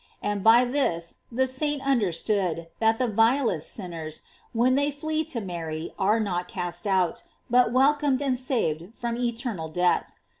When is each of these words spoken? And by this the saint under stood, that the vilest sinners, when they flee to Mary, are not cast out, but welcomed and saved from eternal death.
And 0.23 0.43
by 0.43 0.65
this 0.65 1.17
the 1.31 1.45
saint 1.45 1.85
under 1.85 2.11
stood, 2.11 2.69
that 2.79 2.97
the 2.97 3.07
vilest 3.07 3.71
sinners, 3.71 4.23
when 4.51 4.73
they 4.73 4.89
flee 4.89 5.23
to 5.25 5.41
Mary, 5.41 5.93
are 5.99 6.19
not 6.19 6.47
cast 6.47 6.87
out, 6.87 7.21
but 7.51 7.71
welcomed 7.71 8.19
and 8.19 8.35
saved 8.35 8.93
from 8.97 9.15
eternal 9.15 9.69
death. 9.69 10.15